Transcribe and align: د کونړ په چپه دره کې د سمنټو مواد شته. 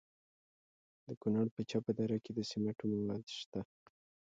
د 1.05 1.07
کونړ 1.21 1.45
په 1.55 1.61
چپه 1.69 1.91
دره 1.97 2.17
کې 2.23 2.31
د 2.37 2.39
سمنټو 2.49 2.85
مواد 2.93 3.25
شته. 3.39 3.61